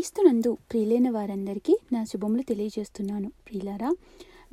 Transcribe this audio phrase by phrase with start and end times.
[0.00, 3.28] క్రీస్తునందు ప్రియులైన వారందరికీ నా శుభములు తెలియజేస్తున్నాను.
[3.28, 3.96] ప్రియులారా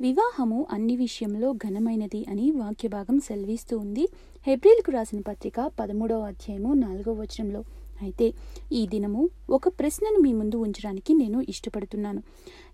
[0.00, 4.08] వివాహము అన్ని విషయంలో ఘనమైనది అని వాక్య భాగం సెలవిస్తూ ఉంది.
[4.46, 7.64] హెబ్రిల్కు రాసిన పత్రిక పదమూడవ అధ్యాయము నాలుగవ వచనంలో.
[8.02, 8.32] అయితే
[8.72, 12.22] ఈ దినము ఒక ప్రశ్నను మీ ముందు ఉంచడానికి నేను ఇష్టపడుతున్నాను.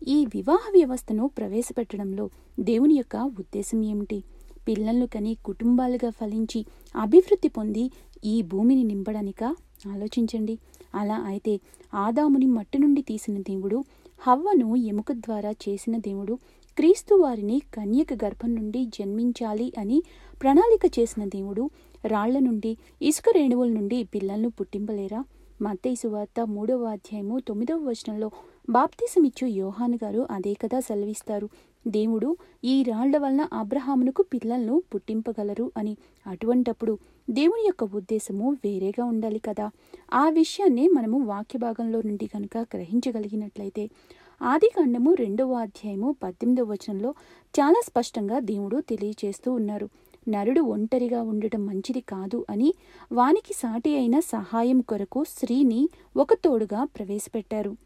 [0.09, 2.31] ఈ వివాహ వ్యవస్థను ప్రవేశపెట్టడంలో
[2.61, 4.23] దేవుని యొక్క ఉద్దేశం ఏమిటి?
[4.69, 6.67] పిల్లలను కని కుటుంబాలుగా ఫలించి
[6.97, 7.91] అభివృద్ధి పొంది
[8.25, 9.45] ఈ భూమిని నింపడానిక?
[9.89, 10.59] ఆలోచించండి.
[10.95, 11.55] అలా అయితే
[11.97, 13.79] ఆదాముని మట్టి నుండి తీసిన దేవుడు
[14.23, 16.35] హవ్వను ఎముక ద్వారా చేసిన దేవుడు
[16.77, 19.99] క్రీస్తు వారిని కన్యక గర్భం నుండి జన్మించాలి అని
[20.41, 21.65] ప్రణాళిక చేసిన దేవుడు
[22.05, 22.73] రాళ్ళ నుండి
[23.03, 25.21] ఇసుక రేణువుల నుండి పిల్లలను పుట్టింపలేరా?
[25.63, 28.29] మత్తేసు వార్త మూడవ అధ్యాయము తొమ్మిదవ వచనంలో
[28.69, 31.47] బాప్తిసమిచ్చు యోహాన్ గారు అదే కదా సెలవిస్తారు.
[31.87, 35.97] దేవుడు ఈ రాళ్ళ వలన అబ్రహామునకు పిల్లలను పుట్టింపగలరు అని.
[36.27, 36.99] అటువంటప్పుడు
[37.31, 39.71] దేవుని యొక్క ఉద్దేశము వేరేగా ఉండాలి కదా.
[40.15, 43.91] ఆ విషయాన్నే మనము వాక్య భాగంలో నుండి కనుక గ్రహించగలిగినట్లయితే
[44.43, 47.15] ఆది కాండము రెండవ అధ్యాయము పద్దెనిమిదవ వచనంలో
[47.61, 49.89] చాలా స్పష్టంగా దేవుడు తెలియచేస్తూ ఉన్నారు.
[50.29, 52.75] నరుడు ఒంటరిగా ఉండటం మంచిది కాదు అని
[53.13, 57.77] వానికి సాటి అయిన సహాయం కొరకు స్త్రీని ఒక తోడుగా ప్రవేశపెట్టారు.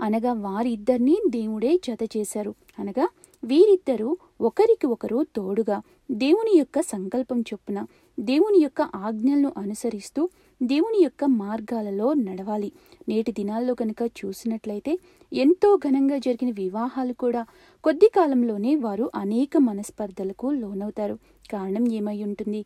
[0.00, 2.54] అనగా వారిద్దరినీ దేవుడే జత చేశారు.
[2.78, 3.08] అనగా
[3.44, 7.86] వీరిద్దరూ ఒకరికి ఒకరు తోడుగా దేవుని యొక్క సంకల్పం చొప్పున
[8.20, 10.28] దేవుని యొక్క ఆజ్ఞలను అనుసరిస్తూ
[10.64, 12.72] దేవుని యొక్క మార్గాలలో నడవాలి.
[13.08, 14.98] నేటి దినాల్లో కనుక చూసినట్లయితే
[15.32, 17.46] ఎంతో ఘనంగా జరిగిన వివాహాలు కూడా
[17.84, 21.18] కొద్ది కాలంలోనే వారు అనేక మనస్పర్ధలకు లోనవుతారు.
[21.52, 22.64] కారణం ఏమై ఉంటుంది?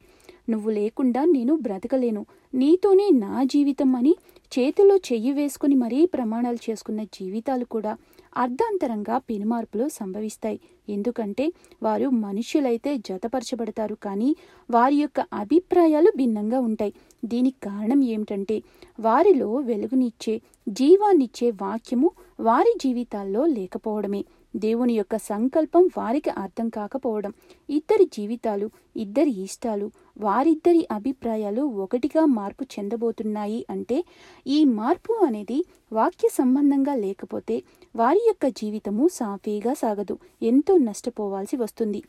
[0.51, 2.27] నువ్వు లేకుండా నేను బ్రతకలేను.
[2.55, 4.17] నీతోనే నా జీవితం అని
[4.59, 7.97] చేతిలో చెయ్యి వేసుకుని మరీ ప్రమాణాలు చేసుకున్న జీవితాలు కూడా
[8.37, 10.61] అర్ధాంతరంగా పెనుమార్పులు సంభవిస్తాయి.
[10.89, 14.37] ఎందుకంటే వారు మనుష్యులైతే జతపరచబడతారు కానీ
[14.71, 16.93] వారి యొక్క అభిప్రాయాలు భిన్నంగా ఉంటాయి.
[17.25, 18.63] దీనికి కారణం ఏమిటంటే
[19.01, 22.11] వారిలో వెలుగునిచ్చే జీవాన్నిచ్చే వాక్యము
[22.41, 24.25] వారి జీవితాల్లో లేకపోవడమే.
[24.57, 27.33] దేవుని యొక్క సంకల్పం వారికి అర్థం కాకపోవడం
[27.71, 34.05] ఇద్దరి జీవితాలు ఇద్దరి ఇష్టాలు వారిద్దరి అభిప్రాయాలు ఒకటిగా మార్పు చెందబోతున్నాయి అంటే
[34.47, 37.63] ఈ మార్పు అనేది వాక్య సంబంధంగా లేకపోతే
[37.97, 40.19] వారి యొక్క జీవితము సాఫీగా సాగదు.
[40.43, 42.03] ఎంతో నష్టపోవాల్సి వస్తుంది.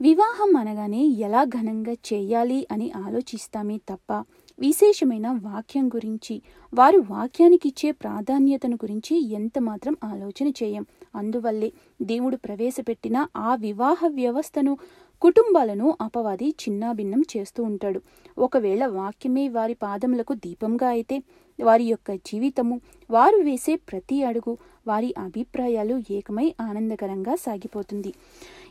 [0.00, 4.12] వివాహం అనగానే ఎలా ఘనంగా చేయాలి అని ఆలోచిస్తామే తప్ప
[4.58, 6.34] విశేషమైన వాక్యం గురించి
[6.74, 10.84] వారు వాక్యానికి ఇచ్చే ప్రాధాన్యతను గురించి ఎంత మాత్రం ఆలోచన చేయం.
[11.14, 11.72] అందువల్లే
[12.02, 14.78] దేవుడు ప్రవేశపెట్టిన ఆ వివాహ వ్యవస్థను
[15.22, 18.00] కుటుంబాలను అపవాది చిన్నాభిన్నం చేస్తూ ఉంటాడు.
[18.38, 21.18] ఒకవేళ వాక్యమే వారి పాదములకు దీపంగా అయితే
[21.58, 22.80] వారి యొక్క జీవితము
[23.10, 24.52] వారు వేసే ప్రతి అడుగు
[24.86, 28.10] వారి అభిప్రాయాలు ఏకమై ఆనందకరంగా సాగిపోతుంది.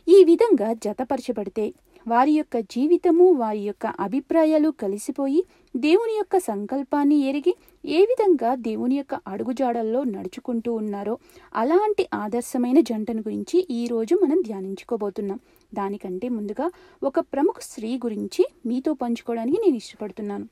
[0.08, 1.74] ఈ విధంగా జతపరచబడితే
[2.08, 5.44] వారి యొక్క జీవితము వారి యొక్క అభిప్రాయాలు కలిసిపోయి
[5.76, 11.18] దేవుని యొక్క సంకల్పాన్ని ఎరిగి ఏ విధంగా దేవుని యొక్క అడుగుజాడల్లో నడుచుకుంటూ ఉన్నారో
[11.54, 15.40] అలాంటి ఆదర్శమైన జంటను గురించి ఈరోజు మనం ధ్యానించుకోబోతున్నాం.
[15.74, 16.70] దానికంటే ముందుగా
[17.02, 20.46] ఒక ప్రముఖ స్త్రీ గురించి మీతో పంచుకోవడానికి నేను ఇష్టపడుతున్నాను.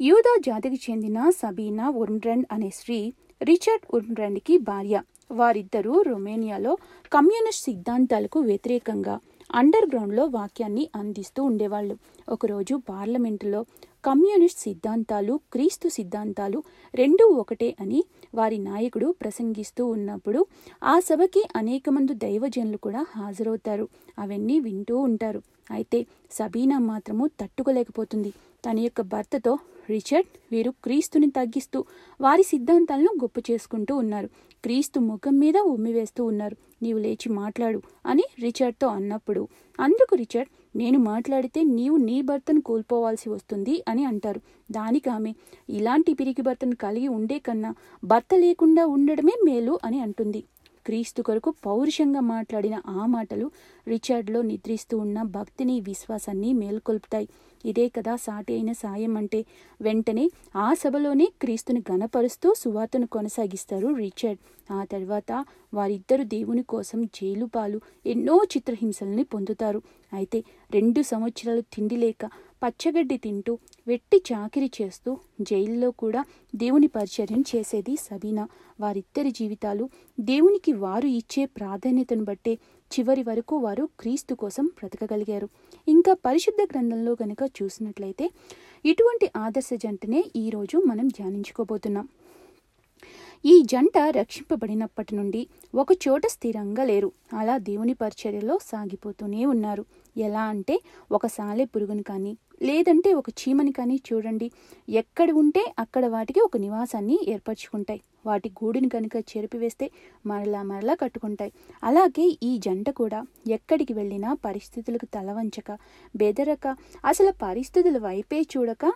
[0.00, 3.12] యూదా జాతికి చెందిన సబీనా ఉర్మ్రెండ్ అనే స్త్రీ
[3.42, 5.00] రిచర్డ్ ఉర్మ్రెండ్కి భార్య.
[5.32, 6.78] వారిద్దరూ రొమేనియాలో
[7.12, 9.20] కమ్యూనిస్ట్ సిద్ధాంతాలకు వ్యతిరేకంగా
[9.54, 11.96] అండర్ గ్రౌండ్లో వాక్యాన్ని అందిస్తూ ఉండేవాళ్ళు.
[12.28, 13.64] ఒకరోజు పార్లమెంటులో
[14.04, 16.62] కమ్యూనిస్ట్ సిద్ధాంతాలు క్రీస్తు సిద్ధాంతాలు
[16.94, 18.04] రెండూ ఒకటే అని
[18.34, 20.46] వారి నాయకుడు ప్రసంగిస్తూ ఉన్నప్పుడు
[20.84, 23.88] ఆ సభకి అనేక మంది దైవజనులు కూడా హాజరవుతారు.
[24.18, 25.42] అవన్నీ వింటూ ఉంటారు.
[25.70, 28.32] అయితే సబీనా మాత్రము తట్టుకోలేకపోతుంది.
[28.66, 29.58] తన యొక్క భర్తతో
[29.90, 31.84] రిచర్డ్ వీరు క్రీస్తుని తగ్గిస్తూ
[32.20, 34.26] వారి సిద్ధాంతాలను గొప్ప చేసుకుంటూ ఉన్నారు.
[34.64, 36.56] క్రీస్తు ముఖం మీద ఉమ్మివేస్తూ ఉన్నారు.
[36.82, 39.48] నీవు లేచి మాట్లాడు అని రిచర్డ్తో అన్నప్పుడు
[39.80, 44.40] అందుకు రిచర్డ్ నేను మాట్లాడితే నీవు నీ భర్తను కోల్పోవాల్సి వస్తుంది అని అంటారు.
[44.70, 45.34] దానికి ఆమె
[45.70, 50.44] ఇలాంటి పిరికి భర్తను కలిగి ఉండే కన్నా భర్త లేకుండా ఉండడమే మేలు అని అంటుంది.
[50.86, 53.50] క్రీస్తు కొరకు పౌరుషంగా మాట్లాడిన ఆ మాటలు
[53.88, 57.28] రిచర్డ్లో నిద్రిస్తూ ఉన్న భక్తిని విశ్వాసాన్ని మేల్కొల్పుతాయి.
[57.64, 59.44] ఇదే కదా సాటి అయిన సాయం అంటే.
[59.80, 64.40] వెంటనే ఆ సభలోనే క్రీస్తుని గనపరుస్తూ సువార్తను కొనసాగిస్తారు రిచర్డ్.
[64.72, 65.44] ఆ తర్వాత
[65.74, 69.82] వారిద్దరు దేవుని కోసం జైలు పాలు ఎన్నో చిత్రహింసల్ని పొందుతారు.
[70.12, 72.30] అయితే రెండు సంవత్సరాలు తిండి లేక
[72.62, 76.24] పచ్చగడ్డి తింటూ వెట్టి చాకిరి చేస్తూ జైల్లో కూడా
[76.56, 78.48] దేవుని పరిచర్యం చేసేది సబీనా.
[78.80, 79.88] వారిద్దరి జీవితాలు
[80.20, 82.54] దేవునికి వారు ఇచ్చే ప్రాధాన్యతను బట్టే
[82.92, 85.48] చివరి వరకు వారు క్రీస్తు కోసం బ్రతకగలిగారు.
[85.88, 88.30] ఇంకా పరిశుద్ధ గ్రంథంలో గనక చూసినట్లయితే
[88.84, 92.08] ఇటువంటి ఆదర్శ జంటనే ఈరోజు మనం ధ్యానించుకోబోతున్నాం.
[93.44, 97.12] ఈ జంట రక్షింపబడినప్పటి నుండి ఒక చోట స్థిరంగా లేరు.
[97.32, 99.84] అలా దేవుని పరిచర్యలో సాగిపోతూనే ఉన్నారు.
[100.16, 100.80] ఎలా అంటే
[101.12, 104.50] ఒక సాలె పురుగును కానీ లేదంటే ఒక చీమని కానీ చూడండి.
[104.88, 108.00] ఎక్కడ ఉంటే అక్కడ వాటికి ఒక నివాసాన్ని ఏర్పరచుకుంటాయి.
[108.26, 109.90] వాటి గూడుని కనుక చెరిపివేస్తే
[110.26, 111.52] మరలా మరలా కట్టుకుంటాయి.
[111.84, 115.78] అలాగే ఈ జంట కూడా ఎక్కడికి వెళ్ళినా పరిస్థితులకు తలవంచక
[116.16, 118.86] బెదరక అసలు పరిస్థితుల వైపే చూడక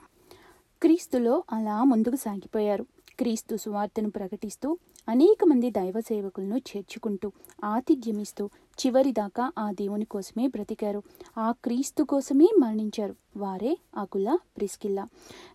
[0.82, 2.86] క్రీస్తులో అలా ముందుకు సాగిపోయారు.
[3.18, 7.32] క్రీస్తు సువార్తను ప్రకటిస్తూ అనేక మంది దైవ సేవకులను చేర్చుకుంటూ
[7.64, 11.02] ఆతిథ్యమిస్తూ చివరిదాకా ఆ దేవుని కోసమే బ్రతికారు.
[11.38, 13.14] ఆ క్రీస్తు కోసమే మరణించారు.
[13.36, 15.08] వారే అకుల ప్రిస్కిల్లా.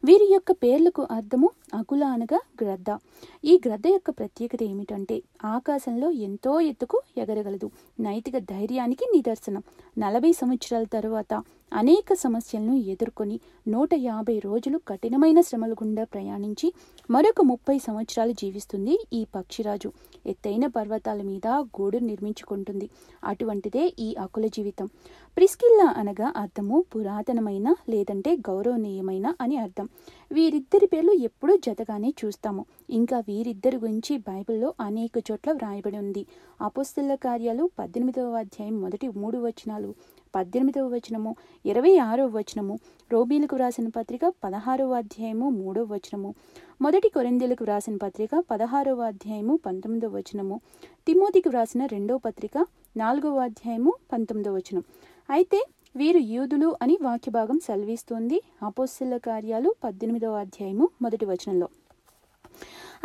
[0.06, 2.98] వీరి యొక్క పేర్లకు అర్థము అకుల అనగా గ్రద్ద.
[3.46, 7.72] ఈ గ్రద్ద యొక్క ప్రత్యేకత ఏమిటంటే ఆకాశంలో ఎంతో ఎత్తుకు ఎగరగలదు.
[8.00, 9.64] నైతిక ధైర్యానికి నిదర్శనం.
[9.98, 16.74] నలభై సంవత్సరాల తరువాత అనేక సమస్యలను ఎదుర్కొని నూట యాభై రోజులు కఠినమైన శ్రమల గుండా ప్రయాణించి
[17.12, 19.92] మరొక ముప్పై సంవత్సరాలు జీవిస్తుంది ఈ పక్షిరాజు.
[20.26, 22.90] ఎత్తైన పర్వతాల మీద గూడు నిర్మించుకుంటుంది.
[23.24, 24.86] అటువంటిదే ఈ అకుల జీవితం.
[25.38, 29.90] ప్రిస్కిల్లా అనగా అర్థము పురాతనమైన లేదంటే గౌరవనీయమైన అని అర్థం.
[30.32, 32.66] వీరిద్దరి పేర్లు ఎప్పుడూ జతగానే చూస్తాము.
[32.90, 36.26] ఇంకా వీరిద్దరి గురించి బైబిల్లో అనేక చోట్ల వ్రాయబడి ఉంది.
[36.62, 39.96] అపోస్తుల కార్యాలు పద్దెనిమిదవ అధ్యాయం మొదటి మూడు వచనాలు.
[40.34, 41.32] పద్దెనిమిదవ వచనము
[41.66, 42.76] ఇరవై ఆరవ వచనము
[43.12, 46.30] రోబీలకు వ్రాసిన పత్రిక పదహారవ అధ్యాయము మూడవ వచనము
[46.82, 50.58] మొదటి కొరిందీలకు వ్రాసిన పత్రిక పదహారవ అధ్యాయము పంతొమ్మిదవ వచనము
[51.08, 52.58] తిమోతికి వ్రాసిన రెండవ పత్రిక
[52.98, 54.84] నాలుగవ అధ్యాయము పంతొమ్మిదవ వచనం.
[55.30, 55.60] అయితే
[55.96, 61.68] వీరు యూదులు అని వాక్యభాగం సెలవిస్తోంది అపోస్సుల కార్యాలు పద్దెనిమిదవ అధ్యాయము మొదటి వచనంలో.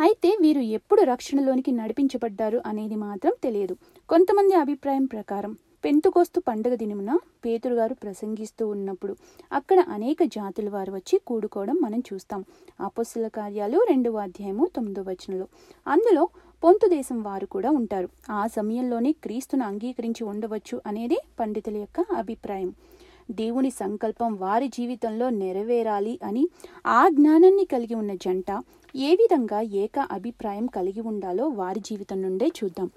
[0.05, 3.75] అయితే వీరు ఎప్పుడు రక్షణలోనికి నడిపించబడ్డారు అనేది మాత్రం తెలియదు.
[4.09, 5.53] కొంతమంది అభిప్రాయం ప్రకారం
[5.83, 9.15] పెంతుకోస్తు పండుగ దినమున పేతురు గారు ప్రసంగిస్తూ ఉన్నప్పుడు
[9.51, 12.45] అక్కడ అనేక జాతుల వారు వచ్చి కూడుకోవడం మనం చూస్తాం.
[12.81, 15.47] అపస్సుల కార్యాలు రెండవ అధ్యాయము తొమ్మిదో వచనంలో.
[15.87, 16.29] అందులో
[16.63, 18.09] పొంతు దేశం వారు కూడా ఉంటారు.
[18.29, 22.73] ఆ సమయంలోనే క్రీస్తును అంగీకరించి ఉండవచ్చు అనేది పండితుల యొక్క అభిప్రాయం.
[23.31, 26.49] దేవుని సంకల్పం వారి జీవితంలో నెరవేరాలి అని
[26.87, 28.63] ఆ జ్ఞానాన్ని కలిగి ఉన్న జంట
[28.95, 32.91] ఏ విధంగా ఏక అభిప్రాయం కలిగి ఉండాలో వారి జీవితం నుండే చూద్దాం.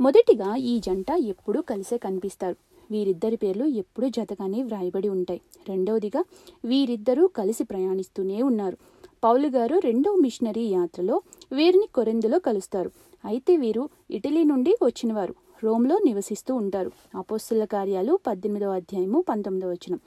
[0.00, 2.56] మొదటిగా ఈ జంట ఎప్పుడూ కలిసే కనిపిస్తారు.
[2.90, 5.40] వీరిద్దరి పేర్లు ఎప్పుడూ జతగానే వ్రాయబడి ఉంటాయి.
[5.68, 6.24] రెండవదిగా
[6.64, 8.76] వీరిద్దరూ కలిసి ప్రయాణిస్తూనే ఉన్నారు.
[9.24, 12.90] పౌలు గారు రెండవ మిషనరీ యాత్రలో వీరిని కొరెందులో కలుస్తారు.
[13.24, 15.34] అయితే వీరు ఇటలీ నుండి వచ్చినవారు.
[15.64, 16.90] రోమ్లో నివసిస్తూ ఉంటారు.
[17.14, 20.00] అపోస్తుల కార్యాలు పద్దెనిమిదవ అధ్యాయము పంతొమ్మిదవ వచనం.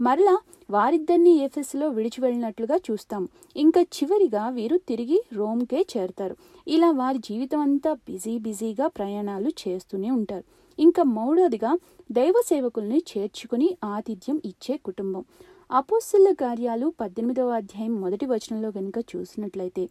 [0.00, 0.38] మరలా
[0.70, 3.28] వారిద్దరిని ఏఫెస్లో విడిచి వెళ్ళినట్లుగా చూస్తాం.
[3.56, 6.36] ఇంకా చివరిగా వీరు తిరిగి రోమ్కే చేరతారు.
[6.68, 10.44] ఇలా వారి జీవితం అంతా బిజీ బిజీగా ప్రయాణాలు చేస్తూనే ఉంటారు.
[10.78, 11.78] ఇంకా మూడోదిగా
[12.12, 15.24] దైవ సేవకుల్ని చేర్చుకుని ఆతిథ్యం ఇచ్చే కుటుంబం.
[15.70, 19.88] అపోస్తుల కార్యాలు పద్దెనిమిదవ అధ్యాయం మొదటి వచనంలో గనుక చూసినట్లయితే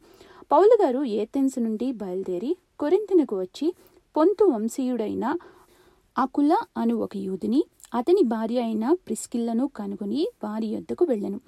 [0.51, 3.73] పౌలు గారు ఏథెన్స్ నుండి బయలుదేరి కొరింతనకు వచ్చి
[4.15, 5.37] పొంతు వంశీయుడైన
[6.17, 11.39] అకుల అను ఒక యూదిని అతని భార్య అయిన ప్రిస్కిల్లను కనుగొని వారి యొద్దకు వెళ్ళను.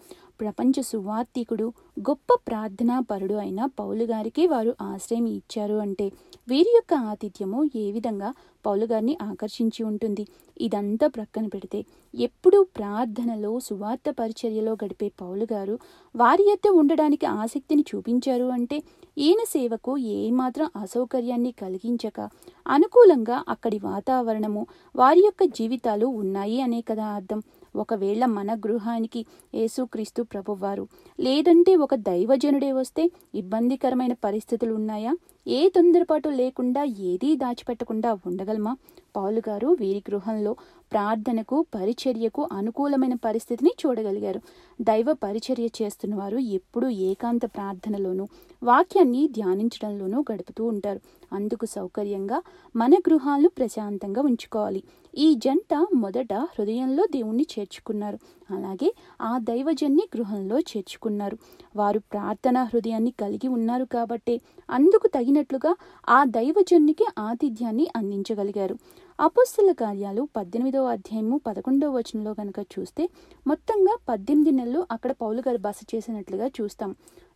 [0.42, 1.68] ప్రపంచ సువార్థికుడు
[2.00, 6.06] గొప్ప ప్రార్థనా పరుడు అయిన పౌలు గారికి వారు ఆశ్రయం ఇచ్చారు అంటే
[6.50, 8.30] వీరి యొక్క ఆతిథ్యము ఏ విధంగా
[8.66, 10.24] పౌలు గారిని ఆకర్షించి ఉంటుంది?
[10.62, 11.80] ఇదంతా ప్రక్కన పెడితే
[12.14, 15.80] ఎప్పుడూ ప్రార్థనలో సువార్త పరిచర్యలో గడిపే పౌలు గారు
[16.16, 18.80] వారి యొద్ద ఉండడానికి ఆసక్తిని చూపించారు అంటే
[19.18, 22.20] ఈయన సేవకు ఏమాత్రం అసౌకర్యాన్ని కలిగించక
[22.68, 27.40] అనుకూలంగా అక్కడి వాతావరణము వారి యొక్క జీవితాలు ఉన్నాయి అనే కదా అర్థం.
[27.76, 29.22] ఒకవేళ మన గృహానికి
[29.56, 30.84] యేసుక్రీస్తు ప్రభువారు
[31.20, 35.14] లేదంటే ఒక దైవజనుడే వస్తే ఇబ్బందికరమైన పరిస్థితులు ఉన్నాయా?
[35.48, 38.78] ఏ తొందరపాటు లేకుండా ఏదీ దాచిపెట్టకుండా ఉండగలమా?
[39.16, 40.56] పౌలు గారు వీరి గృహంలో
[40.92, 44.42] ప్రార్థనకు పరిచర్యకు అనుకూలమైన పరిస్థితిని చూడగలిగారు.
[44.82, 48.28] దైవ పరిచర్య చేస్తున్నవారు ఎప్పుడూ ఏకాంత ప్రార్థనలోనూ
[48.64, 51.00] వాక్యాన్ని ధ్యానించడంలోనూ గడుపుతూ ఉంటారు.
[51.34, 52.42] అందుకు సౌకర్యంగా
[52.76, 54.84] మన గృహాలను ప్రశాంతంగా ఉంచుకోవాలి.
[55.18, 58.20] ఈ జంట మొదట హృదయంలో దేవుణ్ణి చేర్చుకున్నారు.
[58.52, 61.38] అలాగే ఆ దైవజన్ని గృహంలో చేర్చుకున్నారు.
[61.76, 65.72] వారు ప్రార్థనా హృదయాన్ని కలిగి ఉన్నారు కాబట్టే అందుకు తగిన అడిగినట్లుగా
[66.10, 68.76] ఆ దైవజన్నికి ఆతిథ్యాన్ని అందించగలిగారు.
[69.20, 73.04] అపోస్తుల కార్యాలు పద్దెనిమిదవ అధ్యాయము పదకొండవ వచనంలో కనుక చూస్తే
[73.48, 76.92] మొత్తంగా పద్దెనిమిది నెలలు అక్కడ పౌలు గారు బస చేసినట్లుగా చూస్తాం.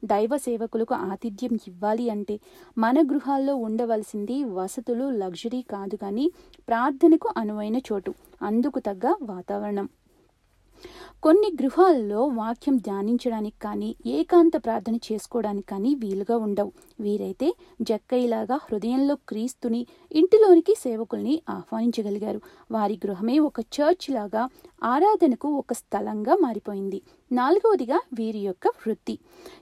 [0.06, 2.36] దైవ సేవకులకు ఆతిథ్యం ఇవ్వాలి అంటే
[2.78, 6.28] మన గృహాల్లో ఉండవలసింది వసతులు లగ్జరీ కాదు కానీ
[6.70, 9.88] ప్రార్థనకు అనువైన చోటు అందుకు తగ్గ వాతావరణం.
[11.24, 16.72] కొన్ని గృహాల్లో వాక్యం ధ్యానించడానికి కానీ ఏకాంత ప్రార్థన చేసుకోవడానికి కానీ వీలుగా ఉండవు.
[17.00, 17.48] వీరైతే
[17.82, 19.82] జక్కయ్యలాగా హృదయంలో క్రీస్తుని
[20.12, 22.42] ఇంటిలోనికి సేవకుల్ని ఆహ్వానించగలిగారు.
[22.72, 24.44] వారి గృహమే ఒక చర్చ్ లాగా
[24.84, 27.02] ఆరాధనకు ఒక స్థలంగా మారిపోయింది.
[27.32, 29.16] నాలుగవదిగా వీరి యొక్క వృత్తి.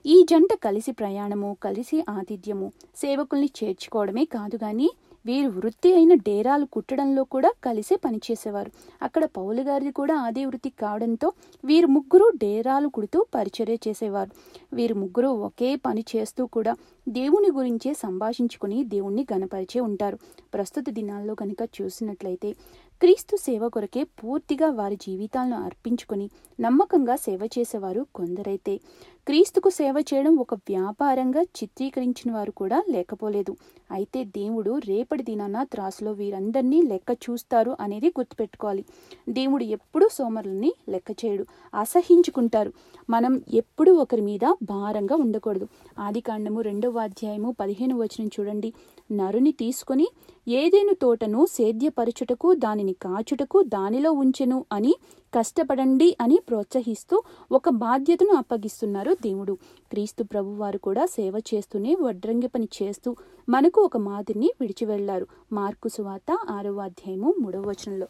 [0.06, 4.88] ఈ జంట కలిసి ప్రయాణము కలిసి ఆతిథ్యము సేవకుల్ని చేర్చుకోవడమే కాదు కానీ
[5.26, 8.70] వీరు వృత్తి అయిన డేరాలు కుట్టడంలో కూడా కలిసి పనిచేసేవారు.
[9.02, 11.32] అక్కడ పౌలు గారిది కూడా అదే వృత్తి కావడంతో
[11.64, 14.30] వీరు ముగ్గురు డేరాలు కుడుతూ పరిచర్య చేసేవారు.
[14.72, 16.76] వీరు ముగ్గురు ఒకే పని చేస్తూ కూడా
[17.08, 20.18] దేవుని గురించే సంభాషించుకుని దేవుణ్ణి గనపరిచే ఉంటారు.
[20.54, 22.56] ప్రస్తుత దినాల్లో కనుక చూసినట్లయితే
[23.00, 28.80] క్రీస్తు సేవ కొరకే పూర్తిగా వారి జీవితాలను అర్పించుకొని నమ్మకంగా సేవ చేసేవారు కొందరైతే.
[29.26, 33.56] క్రీస్తుకు సేవ చేయడం ఒక వ్యాపారంగా చిత్రీకరించిన వారు కూడా లేకపోలేదు.
[33.90, 38.84] అయితే దేవుడు రేపటి దినాన త్రాసులో వీరందరినీ లెక్క చూస్తారు అనేది గుర్తుపెట్టుకోవాలి.
[39.28, 42.72] దేవుడు ఎప్పుడూ సోమరుల్ని లెక్క చేయడు అసహించుకుంటారు.
[43.10, 45.68] మనం ఎప్పుడూ ఒకరి మీద భారంగా ఉండకూడదు.
[45.98, 48.72] ఆది కాండము రెండవ అధ్యాయము పదిహేను వచనం చూడండి.
[49.12, 50.08] నరుని తీసుకొని
[50.48, 54.94] ఏదేను తోటను సేద్యపరచుటకు దానిని కాచుటకు దానిలో ఉంచెను అని
[55.34, 59.52] కష్టపడండి అని ప్రోత్సహిస్తూ ఒక బాధ్యతను అప్పగిస్తున్నారు దేవుడు.
[59.90, 63.16] క్రీస్తు ప్రభు వారు కూడా సేవ చేస్తూనే వడ్రంగి పని చేస్తూ
[63.48, 68.06] మనకు ఒక మాదిరిని విడిచి వెళ్ళారు మార్కు సువార్త ఆరవ అధ్యాయము మూడవ వచనంలో.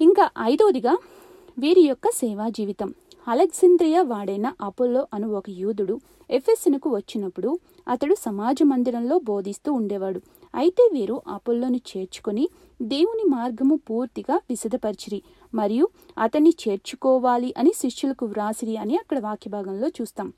[0.00, 0.98] ఇంకా ఐదవదిగా
[1.58, 2.94] వీరి యొక్క సేవా జీవితం.
[3.28, 7.58] అలెగ్జాంద్రియా వాడైన అపోలో అను ఒక యూదుడు ఎఫెస్సునకు వచ్చినప్పుడు
[7.88, 10.20] అతడు సమాజ మందిరంలో బోధిస్తూ ఉండేవాడు.
[10.56, 12.44] అయితే వీరు అపోల్లోను చేర్చుకొని
[12.82, 15.20] దేవుని మార్గము పూర్తిగా విశదపరిచిరి
[15.54, 15.86] మరియు
[16.18, 20.28] అతన్ని చేర్చుకోవాలి అని శిష్యులకు వ్రాసిరి అని అక్కడ వాక్య భాగంలో చూస్తాం.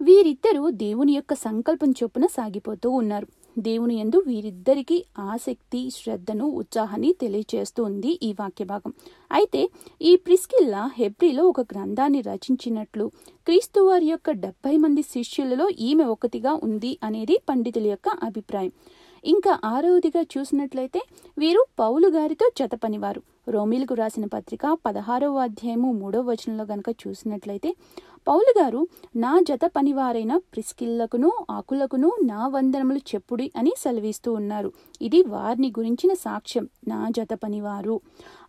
[0.00, 3.26] వీరిద్దరూ దేవుని యొక్క సంకల్పం చొప్పున సాగిపోతూ ఉన్నారు.
[3.56, 8.92] దేవుని యందు వీరిద్దరికీ ఆసక్తి శ్రద్ధను ఉత్సాహాన్ని తెలియచేస్తుంది ఈ వాక్య భాగం
[9.30, 9.68] అయితే
[10.00, 13.06] ఈ ప్రిస్కిల్లా హెబ్రిలో ఒక గ్రంథాన్ని రచించినట్లు
[13.46, 18.72] క్రీస్తు వారి యొక్క డెబ్బై మంది శిష్యులలో ఈమె ఒకటిగా ఉంది అనేది పండితుల యొక్క అభిప్రాయం.
[19.24, 21.00] ఇంకా ఆరవదిగా చూసినట్లయితే
[21.38, 23.20] వీరు పౌలు గారితో జతపనివారు.
[23.48, 27.74] రోమిలకు రాసిన పత్రిక పదహారవ అధ్యాయము మూడవ వచనంలో గనక చూసినట్లయితే
[28.28, 34.72] పౌలు గారు నా జత పనివారైన ప్రిస్కిల్లకును ఆకులకును నా వందనములు చెప్పుడి అని సెలవిస్తూ ఉన్నారు.
[35.02, 36.68] ఇది వారిని గురించిన సాక్ష్యం.
[36.88, 38.00] నా జత పనివారు.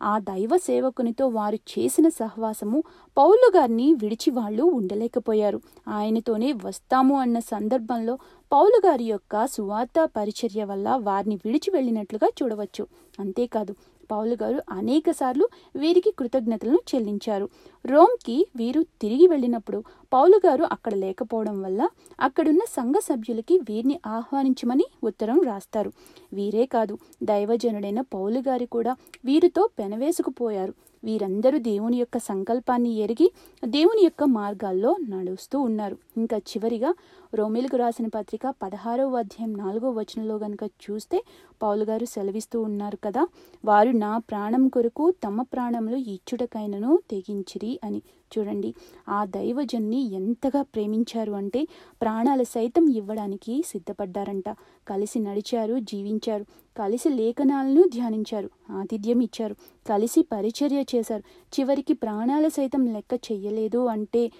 [0.03, 2.83] ఆ దైవ సేవకునితో వారు చేసిన సహవాసము
[3.17, 5.61] పౌలు గారిని విడిచి వాళ్ళు ఉండలేకపోయారు.
[5.87, 8.17] ఆయనతోనే వస్తాము అన్న సందర్భంలో
[8.51, 12.87] పౌలు గారి యొక్క సువార్త పరిచర్య వల్ల వారిని విడిచి వెళ్ళినట్లుగా చూడవచ్చు.
[13.19, 13.75] అంతేకాదు
[14.11, 17.49] పౌలు గారు అనేక సార్లు వీరికి కృతజ్ఞతలను చెల్లించారు.
[17.85, 19.83] రోమ్కి వీరు తిరిగి వెళ్ళినప్పుడు
[20.13, 21.81] పౌలు గారు అక్కడ లేకపోవడం వల్ల
[22.19, 25.91] అక్కడున్న సంఘ సభ్యులకి వీరిని ఆహ్వానించమని ఉత్తరం రాస్తారు.
[26.33, 28.93] వీరే కాదు దైవజనుడైన పౌలు గారి కూడా
[29.25, 30.73] వీరితో పెనవేసుకుపోయారు.
[31.03, 33.27] వీరందరూ దేవుని యొక్క సంకల్పాన్ని ఎరిగి
[33.67, 35.95] దేవుని యొక్క మార్గాల్లో నడుస్తూ ఉన్నారు.
[36.17, 36.91] ఇంకా చివరిగా
[37.33, 41.17] రోమిలకు రాసిన పత్రిక పదహారవ అధ్యాయం నాలుగో వచనంలో గనుక చూస్తే
[41.61, 43.23] పౌలు గారు సెలవిస్తూ ఉన్నారు కదా
[43.65, 48.01] వారు నా ప్రాణం కొరకు తమ ప్రాణములు ఇచ్చుటకైనను తెగించిరి అని.
[48.37, 48.73] చూడండి.
[49.09, 51.67] ఆ దైవజన్ని ఎంతగా ప్రేమించారు అంటే
[52.01, 54.49] ప్రాణాలు సైతం ఇవ్వడానికి సిద్ధపడ్డారంట.
[54.87, 56.45] కలిసి నడిచారు జీవించారు.
[56.79, 59.55] కలిసి లేఖనాలను ధ్యానించారు ఆతిథ్యం ఇచ్చారు.
[59.89, 61.23] కలిసి పరిచర్య చేశారు.
[61.59, 64.31] చివరికి ప్రాణాలు సైతం లెక్క చెయ్యలేదు అంటే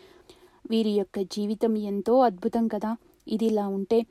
[0.69, 2.97] వీరి యొక్క జీవితం ఎంతో అద్భుతం కదా.
[3.27, 4.01] ఇది ఇలా ఉంటే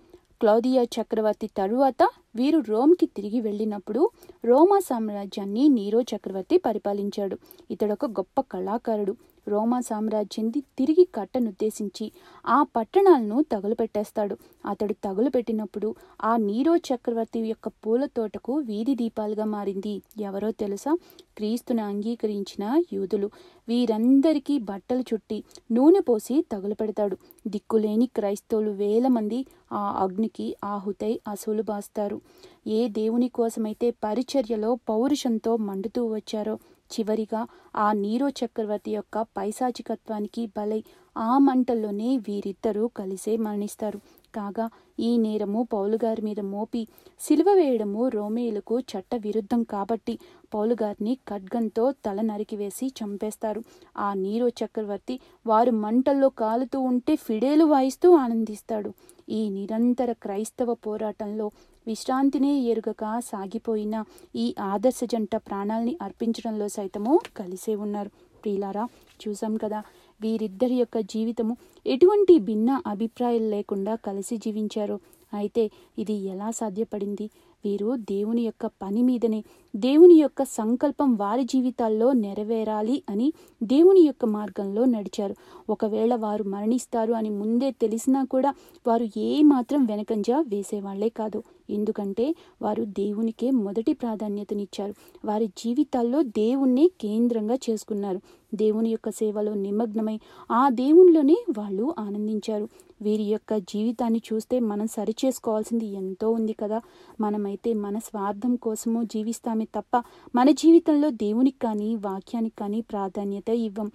[0.41, 4.11] క్లౌదియా చక్రవర్తి తరువాత వీరు రోమ్కి తిరిగి వెళ్ళినప్పుడు
[4.45, 7.39] రోమా సామ్రాజ్యాన్ని నీరో చక్రవర్తి పరిపాలించాడు.
[7.71, 9.17] ఇతడొక గొప్ప కళాకారుడు.
[9.49, 12.13] రోమా సామ్రాజ్యాన్ని తిరిగి కట్టనుద్దేశించి
[12.47, 14.37] ఆ పట్టణాలను తగులుపెట్టేస్తాడు.
[14.67, 15.95] అతడు తగులుపెట్టినప్పుడు
[16.25, 20.03] ఆ నీరో చక్రవర్తి యొక్క పూల తోటకు వీధి దీపాలుగా మారింది.
[20.21, 20.97] ఎవరో తెలుసా?
[21.37, 23.31] క్రీస్తును అంగీకరించిన యూదులు.
[23.69, 31.63] వీరందరికీ బట్టలు చుట్టి నూనె పోసి తగులు పెడతాడు దిక్కులేని క్రైస్తవులు వేల మంది ఆ అగ్నికి ఆహుతై అసూలు
[31.63, 32.21] బాస్తారు.
[32.67, 36.59] ఏ దేవుని కోసమైతే పరిచర్యలో పౌరుషంతో మండుతూ వచ్చారో
[36.95, 37.43] చివరిగా
[37.77, 40.81] ఆ నీరో చక్రవర్తి యొక్క పైశాచికత్వానికి బలై
[41.17, 43.99] ఆ మంటల్లోనే వీరిద్దరూ కలిసే మరణిస్తారు.
[44.35, 44.67] కాగా
[45.01, 46.83] ఈ నేరము పౌలుగారి మీద మోపి
[47.21, 50.15] సిలువ వేయడము రోమేయులకు చట్ట విరుద్ధం కాబట్టి
[50.55, 53.61] పౌలుగారిని ఖడ్గంతో తల నరికివేసి చంపేస్తారు.
[53.99, 58.93] ఆ నీరో చక్రవర్తి వారు మంటల్లో కాలుతూ ఉంటే ఫిడేలు వాయిస్తూ ఆనందిస్తాడు.
[59.29, 61.47] ఈ నిరంతర క్రైస్తవ పోరాటంలో
[61.87, 63.97] విశ్రాంతినే ఎరుగక సాగిపోయిన
[64.37, 68.11] ఈ ఆదర్శ జంట ప్రాణాల్ని అర్పించడంలో సైతము కలిసే ఉన్నారు.
[68.43, 68.85] ప్రియులారా
[69.23, 69.81] చూసాం కదా
[70.23, 71.55] వీరిద్దరి యొక్క జీవితము
[71.87, 74.97] ఎటువంటి భిన్న అభిప్రాయాలు లేకుండా కలిసి జీవించారు.
[75.35, 77.27] అయితే ఇది ఎలా సాధ్యపడింది?
[77.65, 79.45] వీరు దేవుని యొక్క పని మీదనే.
[79.77, 85.35] దేవుని యొక్క సంకల్పం వారి జీవితాల్లో నెరవేరాలి అని దేవుని యొక్క మార్గంలో నడిచారు.
[85.71, 88.55] ఒకవేళ వారు మరణిస్తారు అని ముందే తెలిసినా కూడా
[88.87, 91.43] వారు ఏ మాత్రం వెనకంజ వేసేవాళ్ళే కాదు.
[91.71, 94.95] ఎందుకంటే వారు దేవునికే మొదటి ప్రాధాన్యతనిచ్చారు.
[95.25, 98.21] వారి జీవితాల్లో దేవుణ్ణి కేంద్రంగా చేసుకున్నారు.
[98.55, 100.19] దేవుని యొక్క సేవలో నిమగ్నమై
[100.51, 102.69] ఆ దేవునిలోనే వాళ్ళు ఆనందించారు.
[103.03, 106.81] వీరి యొక్క జీవితాన్ని చూస్తే మనం సరిచేసుకోవాల్సింది ఎంతో ఉంది కదా.
[107.21, 110.03] మనమైతే మన స్వార్థం కోసము జీవిస్తామే తప్ప
[110.35, 113.91] మన జీవితంలో దేవునికి కానీ వాక్యానికి కానీ ప్రాధాన్యత ఇవ్వం.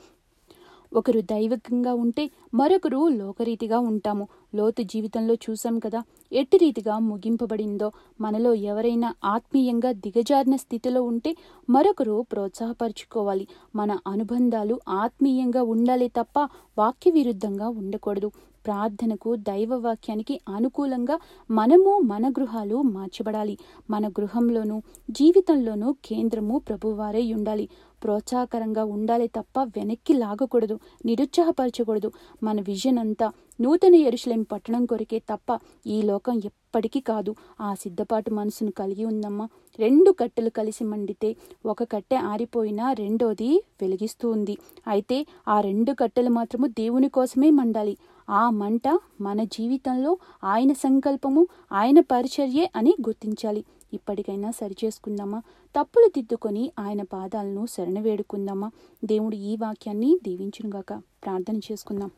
[0.93, 4.27] ఒకరు దైవికంగా ఉంటే మరొకరు లోకరీతిగా ఉంటాము.
[4.55, 7.91] లోతు జీవితంలో చూసాం కదా ఎట్టి రీతిగా ముగింపబడిందో.
[8.21, 11.35] మనలో ఎవరైనా ఆత్మీయంగా దిగజారిన స్థితిలో ఉంటే
[11.69, 13.47] మరొకరు ప్రోత్సాహపరుచుకోవాలి.
[13.75, 16.39] మన అనుబంధాలు ఆత్మీయంగా ఉండాలి తప్ప
[16.77, 18.31] వాక్య విరుద్ధంగా ఉండకూడదు.
[18.67, 21.19] ప్రార్థనకు దైవ వాక్యానికి అనుకూలంగా
[21.51, 23.57] మనము మన గృహాలు మార్చబడాలి.
[23.89, 24.81] మన గృహంలోనూ
[25.11, 27.69] జీవితంలోనూ కేంద్రము ప్రభువారే ఉండాలి.
[28.03, 32.11] ప్రోత్సాహకరంగా ఉండాలి తప్ప వెనక్కి లాగకూడదు నిరుత్సాహపరచకూడదు.
[32.43, 33.31] మన విజన్ అంతా
[33.61, 37.35] నూతన ఎరుశలేం పట్టణం కొరికే తప్ప ఈ లోకం ఎప్పటికీ కాదు.
[37.61, 39.47] ఆ సిద్ధపాటు మనసును కలిగి ఉందమ్మా.
[39.79, 44.57] రెండు కట్టెలు కలిసి మండితే ఒక కట్టె ఆరిపోయినా రెండోది వెలిగిస్తూ ఉంది.
[44.87, 47.97] అయితే ఆ రెండు కట్టెలు మాత్రము దేవుని కోసమే మండాలి.
[48.29, 53.65] ఆ మంట మన జీవితంలో ఆయన సంకల్పము ఆయన పరిచర్యే అని గుర్తించాలి.
[53.93, 55.39] ఇప్పటికైనా సరిచేసుకుందామా?
[55.79, 58.71] తప్పులు దిద్దుకొని ఆయన పాదాలను శరణ వేడుకుందామా?
[59.05, 62.11] దేవుడు ఈ వాక్యాన్ని దీవించునుగాక ప్రార్థన చేసుకుందాం.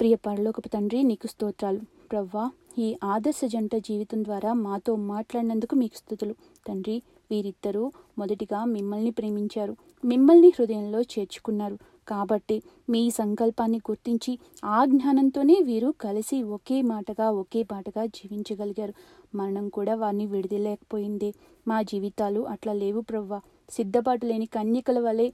[0.00, 1.80] ప్రియ పరలోకపు తండ్రి నీకు స్తోత్రాలు.
[2.12, 6.34] ప్రవ్వా ఈ ఆదర్శ జంట జీవితం ద్వారా మాతో మాట్లాడినందుకు మీకు స్థుతులు.
[6.68, 9.76] తండ్రి వీరిద్దరూ మొదటిగా మిమ్మల్ని ప్రేమించారు.
[10.04, 11.78] మిమ్మల్ని హృదయంలో చేర్చుకున్నారు.
[12.10, 12.56] కాబట్టి
[12.90, 14.32] మీ సంకల్పాన్ని గుర్తించి
[14.64, 18.94] ఆ జ్ఞానంతోనే వీరు కలిసి ఒకే మాటగా ఒకే పాటగా జీవించగలిగారు.
[19.34, 21.30] మరణం కూడా వారిని విడిదలేకపోయింది
[21.68, 23.40] మా జీవితాలు అట్లా లేవు ప్రవ్వా.
[23.70, 25.26] సిద్ధపాటు లేని కన్యకల వలె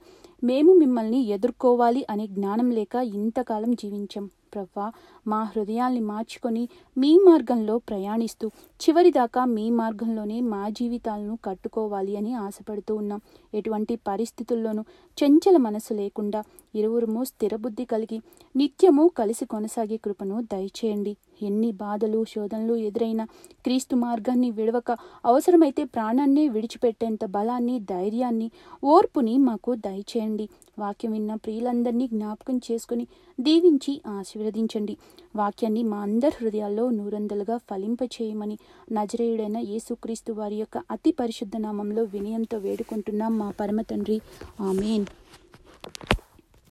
[0.43, 4.25] మేము మిమ్మల్ని ఎదుర్కోవాలి అనే జ్ఞానం లేక ఇంతకాలం జీవించాం.
[4.53, 4.85] ప్రవ్వా
[5.27, 6.63] మా హృదయాల్ని మార్చుకొని
[6.97, 8.47] మీ మార్గంలో ప్రయాణిస్తూ
[8.81, 13.21] చివరిదాకా మీ మార్గంలోనే మా జీవితాలను కట్టుకోవాలి అని ఆశపడుతూ ఉన్నాం.
[13.53, 14.83] ఎటువంటి పరిస్థితుల్లోనూ
[15.17, 16.41] చెంచల మనసు లేకుండా
[16.75, 18.19] ఇరువురుము స్థిరబుద్ధి కలిగి
[18.55, 21.13] నిత్యము కలిసి కొనసాగే కృపను దయచేయండి.
[21.41, 23.25] ఎన్ని బాధలు శోధనలు ఎదురైనా
[23.63, 28.51] క్రీస్తు మార్గాన్ని విడవక అవసరమైతే ప్రాణాన్ని విడిచిపెట్టేంత బలాన్ని ధైర్యాన్ని
[28.83, 30.49] ఓర్పుని మాకు దయచేయండి.
[30.79, 33.07] వాక్యం విన్న ప్రియులందరినీ జ్ఞాపకం చేసుకుని
[33.39, 34.97] దీవించి ఆశీర్వదించండి.
[35.35, 38.57] వాక్యాన్ని మా అందరి హృదయాల్లో నూరందలుగా ఫలింపచేయమని
[38.91, 44.21] నజరేయుడైన యేసుక్రీస్తు వారి యొక్క అతి పరిశుద్ధ నామంలో వినయంతో వేడుకుంటున్నాం మా పరమ తండ్రి.
[44.61, 45.05] ఆమెన్.